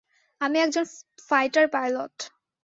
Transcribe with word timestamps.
আমি 0.41 0.57
একজন 0.59 0.85
fighter 1.29 1.65
pilot. 1.67 2.15